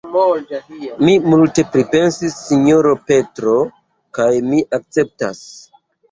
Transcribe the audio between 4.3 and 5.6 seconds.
mi akceptas.